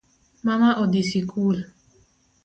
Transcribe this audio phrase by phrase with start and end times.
[0.47, 1.57] Mama odhii sikul